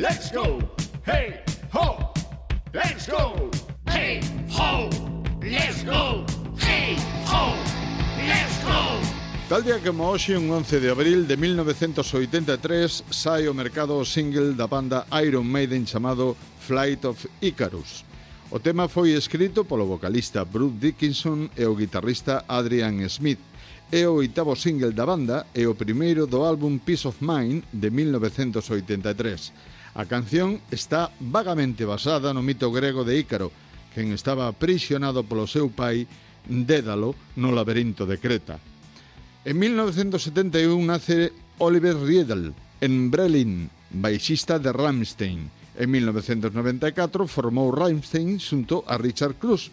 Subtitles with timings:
[0.00, 0.58] Let's go.
[1.04, 2.10] Hey, ho.
[2.72, 3.50] Let's go.
[3.86, 4.88] Hey, ho.
[5.42, 6.24] Let's go.
[6.56, 6.96] Hey,
[7.28, 7.52] ho.
[8.16, 8.96] Let's go.
[9.50, 14.56] Tal día como hoxe, un 11 de abril de 1983, sai o mercado o single
[14.56, 18.02] da banda Iron Maiden chamado Flight of Icarus.
[18.50, 23.44] O tema foi escrito polo vocalista Bruce Dickinson e o guitarrista Adrian Smith.
[23.92, 27.90] É o oitavo single da banda e o primeiro do álbum Peace of Mind de
[27.90, 29.52] 1983.
[29.94, 33.50] A canción está vagamente basada no mito grego de Ícaro,
[33.90, 36.06] quen estaba aprisionado polo seu pai
[36.46, 38.58] Dédalo no laberinto de Creta.
[39.44, 45.50] En 1971 nace Oliver Riedel en Brelin, baixista de Rammstein.
[45.76, 49.72] En 1994 formou Rammstein xunto a Richard Krusp,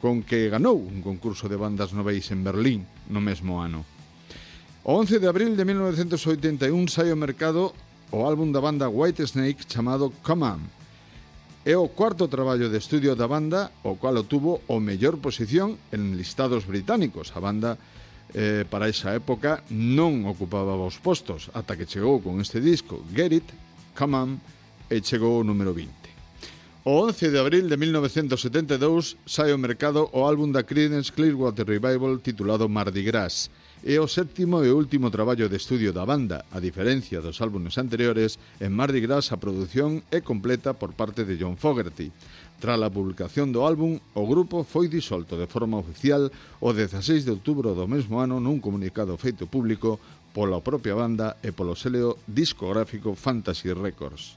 [0.00, 3.84] con que ganou un concurso de bandas noveis en Berlín no mesmo ano.
[4.82, 7.70] O 11 de abril de 1981 sai ao mercado
[8.12, 10.60] o álbum da banda White Snake chamado Come On.
[11.64, 16.16] É o cuarto traballo de estudio da banda, o cual obtuvo o mellor posición en
[16.20, 17.32] listados británicos.
[17.32, 17.78] A banda
[18.34, 23.32] eh, para esa época non ocupaba os postos ata que chegou con este disco Get
[23.32, 23.48] It,
[23.96, 24.30] Come On
[24.92, 26.01] e chegou o número 20.
[26.84, 32.18] O 11 de abril de 1972 sai ao mercado o álbum da Creedence Clearwater Revival
[32.18, 33.54] titulado Mardi Gras.
[33.86, 36.42] É o séptimo e último traballo de estudio da banda.
[36.50, 41.38] A diferencia dos álbumes anteriores, en Mardi Gras a produción é completa por parte de
[41.38, 42.10] John Fogerty.
[42.58, 47.30] Tras a publicación do álbum, o grupo foi disolto de forma oficial o 16 de
[47.30, 50.02] outubro do mesmo ano nun comunicado feito público
[50.34, 54.34] pola propia banda e polo seleo discográfico Fantasy Records.